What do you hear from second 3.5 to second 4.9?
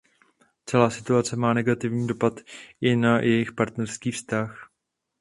partnerský vztah.